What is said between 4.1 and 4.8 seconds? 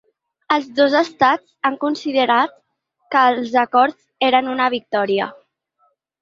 eren una